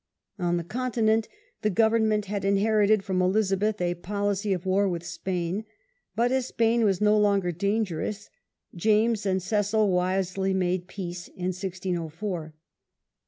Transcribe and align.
On 0.39 0.57
the 0.57 0.63
Continent 0.63 1.27
the 1.61 1.69
government 1.69 2.25
had 2.25 2.43
inherited 2.43 3.03
from 3.03 3.21
Elizabeth 3.21 3.79
a 3.79 3.93
policy 3.93 4.51
of 4.51 4.65
war 4.65 4.89
with 4.89 5.05
Spain, 5.05 5.63
but 6.15 6.31
as 6.31 6.47
Spain 6.47 6.83
was 6.83 7.01
no 7.01 7.15
longer 7.19 7.51
dangerous 7.51 8.31
James 8.73 9.27
and 9.27 9.43
Cecil 9.43 9.91
wisely 9.91 10.53
Foretgn 10.55 10.57
\ 10.57 10.57
made 10.67 10.87
peace 10.87 11.27
(1604). 11.35 12.55